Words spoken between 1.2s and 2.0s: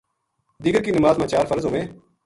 چار فرض ہوویں۔